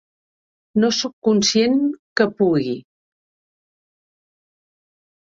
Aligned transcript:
No 0.83 0.87
sóc 0.99 1.11
conscient 1.27 1.75
que 2.21 2.25
pugui. 2.39 2.73